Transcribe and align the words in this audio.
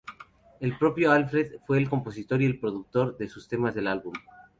El 0.59 0.75
propio 0.79 1.11
Alfred 1.11 1.59
fue 1.67 1.77
el 1.77 1.87
compositor 1.87 2.41
y 2.41 2.45
el 2.47 2.57
productor 2.59 3.15
de 3.19 3.29
sus 3.29 3.47
temas 3.47 3.75
del 3.75 3.85
álbum. 3.85 4.13